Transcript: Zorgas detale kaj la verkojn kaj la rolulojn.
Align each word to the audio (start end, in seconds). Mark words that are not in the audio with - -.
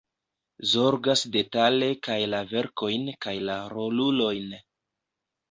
Zorgas 0.69 1.21
detale 1.35 1.89
kaj 2.07 2.17
la 2.35 2.39
verkojn 2.55 3.07
kaj 3.27 3.35
la 3.51 3.59
rolulojn. 3.77 4.59